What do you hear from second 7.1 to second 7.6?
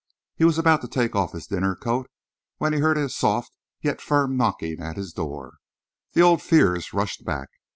back.